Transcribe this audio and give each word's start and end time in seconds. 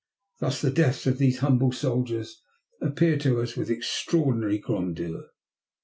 Thus 0.39 0.61
the 0.61 0.71
deaths 0.71 1.05
of 1.05 1.19
these 1.19 1.41
humble 1.41 1.71
soldiers 1.71 2.41
appear 2.81 3.19
to 3.19 3.39
us 3.39 3.55
with 3.55 3.69
extraordinary 3.69 4.57
grandeur. 4.57 5.27